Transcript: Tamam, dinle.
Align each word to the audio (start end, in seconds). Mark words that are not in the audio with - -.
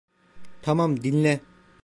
Tamam, 0.61 1.03
dinle. 1.03 1.39